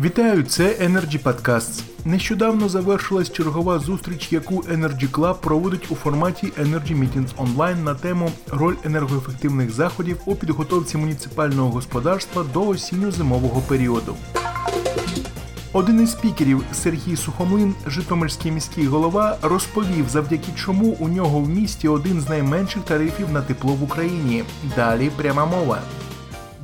Вітаю, 0.00 0.42
це 0.42 0.64
Energy 0.64 1.22
Podcasts. 1.22 1.82
Нещодавно 2.04 2.68
завершилась 2.68 3.32
чергова 3.32 3.78
зустріч, 3.78 4.32
яку 4.32 4.54
Energy 4.62 5.10
Club 5.10 5.34
проводить 5.34 5.90
у 5.90 5.94
форматі 5.94 6.46
Energy 6.46 6.98
Meetings 6.98 7.28
Online 7.36 7.82
на 7.82 7.94
тему 7.94 8.30
роль 8.50 8.74
енергоефективних 8.84 9.70
заходів 9.70 10.18
у 10.26 10.34
підготовці 10.34 10.98
муніципального 10.98 11.70
господарства 11.70 12.44
до 12.54 12.68
осінньо-зимового 12.68 13.60
періоду. 13.60 14.16
Один 15.72 16.02
із 16.02 16.12
спікерів 16.12 16.64
Сергій 16.72 17.16
Сухомлин, 17.16 17.74
Житомирський 17.86 18.52
міський 18.52 18.86
голова, 18.86 19.36
розповів, 19.42 20.08
завдяки 20.08 20.52
чому 20.56 20.86
у 20.86 21.08
нього 21.08 21.40
в 21.40 21.48
місті 21.48 21.88
один 21.88 22.20
з 22.20 22.28
найменших 22.28 22.82
тарифів 22.82 23.30
на 23.32 23.42
тепло 23.42 23.72
в 23.72 23.82
Україні. 23.82 24.44
Далі 24.76 25.10
пряма 25.16 25.46
мова. 25.46 25.82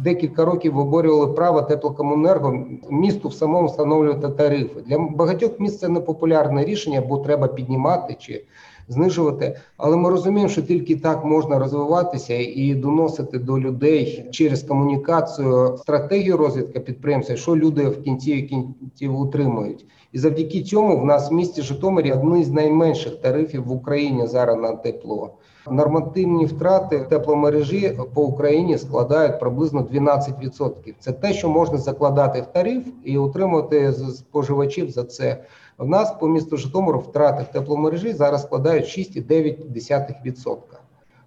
Декілька 0.03 0.45
років 0.45 0.75
виборювали 0.75 1.33
право 1.33 1.63
теплокомунерго 1.63 2.65
місту 2.91 3.29
в 3.29 3.35
самому 3.35 3.67
встановлювати 3.67 4.29
тарифи. 4.29 4.81
Для 4.81 4.99
багатьох 4.99 5.61
міст 5.61 5.81
це 5.81 5.89
непопулярне 5.89 6.65
рішення, 6.65 7.01
бо 7.01 7.19
треба 7.19 7.49
піднімати 7.49 8.17
чи 8.19 8.45
знижувати. 8.89 9.57
Але 9.77 9.97
ми 9.97 10.11
розуміємо, 10.11 10.49
що 10.49 10.63
тільки 10.63 10.97
так 10.97 11.25
можна 11.25 11.59
розвиватися 11.59 12.35
і 12.35 12.75
доносити 12.75 13.39
до 13.39 13.59
людей 13.59 14.29
через 14.31 14.63
комунікацію 14.63 15.77
стратегію 15.79 16.37
розвитку 16.37 16.81
підприємства, 16.81 17.37
що 17.37 17.57
люди 17.57 17.89
в 17.89 18.03
кінці 18.03 18.43
кінців 18.43 19.21
утримують. 19.21 19.87
І 20.13 20.19
завдяки 20.19 20.63
цьому 20.63 21.01
в 21.01 21.05
нас 21.05 21.31
в 21.31 21.35
місті 21.35 21.63
Житомирі 21.63 22.13
одні 22.13 22.45
з 22.45 22.51
найменших 22.51 23.17
тарифів 23.17 23.65
в 23.65 23.73
Україні 23.73 24.27
зараз 24.27 24.57
на 24.57 24.77
тепло. 24.77 25.31
Нормативні 25.71 26.47
втрати 26.47 26.99
тепломережі 26.99 27.99
по 28.15 28.23
Україні 28.23 28.79
складають 28.79 29.41
приблизно 29.41 29.81
12%. 29.83 30.95
Це 30.99 31.13
те, 31.13 31.33
що 31.33 31.49
можна 31.49 31.79
закладати 31.79 32.41
в 32.41 32.47
тариф 32.47 32.87
і 33.05 33.19
утримувати 33.19 33.93
з 33.93 34.17
споживачів 34.17 34.91
за 34.91 35.05
це. 35.05 35.45
У 35.81 35.85
нас 35.85 36.15
по 36.21 36.29
місту 36.29 36.57
Житомиру 36.57 36.99
втрати 36.99 37.43
в 37.43 37.53
тепломережі 37.53 38.13
зараз 38.13 38.43
складають 38.43 38.85
6,9%. 38.85 40.57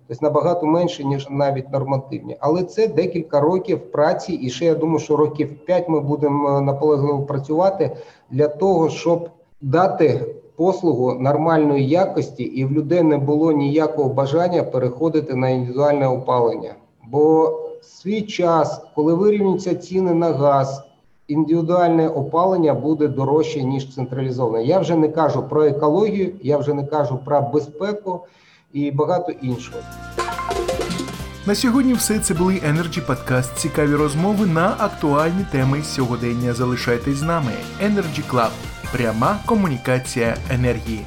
Тобто 0.07 0.25
набагато 0.25 0.65
менше, 0.65 1.03
ніж 1.03 1.27
навіть 1.29 1.71
нормативні. 1.71 2.37
Але 2.39 2.63
це 2.63 2.87
декілька 2.87 3.39
років 3.39 3.91
праці, 3.91 4.33
і 4.33 4.49
ще 4.49 4.65
я 4.65 4.75
думаю, 4.75 4.99
що 4.99 5.15
років 5.15 5.65
5 5.65 5.89
ми 5.89 5.99
будемо 5.99 6.61
наполегливо 6.61 7.23
працювати 7.23 7.91
для 8.31 8.47
того, 8.47 8.89
щоб 8.89 9.29
дати 9.61 10.35
послугу 10.55 11.13
нормальної 11.13 11.87
якості, 11.87 12.43
і 12.43 12.65
в 12.65 12.71
людей 12.71 13.03
не 13.03 13.17
було 13.17 13.51
ніякого 13.51 14.09
бажання 14.09 14.63
переходити 14.63 15.35
на 15.35 15.49
індивідуальне 15.49 16.07
опалення. 16.07 16.75
Бо 17.07 17.53
свій 17.81 18.21
час, 18.21 18.85
коли 18.95 19.13
вирівнюються 19.13 19.75
ціни 19.75 20.13
на 20.13 20.29
газ, 20.29 20.83
індивідуальне 21.31 22.07
опалення 22.09 22.73
буде 22.73 23.07
дорожче 23.07 23.63
ніж 23.63 23.95
централізоване. 23.95 24.63
Я 24.63 24.79
вже 24.79 24.95
не 24.95 25.09
кажу 25.09 25.43
про 25.43 25.65
екологію, 25.65 26.31
я 26.41 26.57
вже 26.57 26.73
не 26.73 26.85
кажу 26.85 27.19
про 27.25 27.41
безпеку 27.41 28.25
і 28.73 28.91
багато 28.91 29.31
іншого. 29.31 29.77
На 31.47 31.55
сьогодні 31.55 31.93
все 31.93 32.19
це 32.19 32.33
були 32.33 32.53
Energy 32.53 33.05
Podcast. 33.05 33.55
Цікаві 33.55 33.95
розмови 33.95 34.45
на 34.45 34.75
актуальні 34.79 35.45
теми 35.51 35.83
сьогодення. 35.83 36.53
Залишайтесь 36.53 37.15
з 37.15 37.21
нами. 37.21 37.51
Energy 37.83 38.31
Club. 38.31 38.51
Пряма 38.93 39.39
комунікація 39.45 40.35
енергії. 40.49 41.05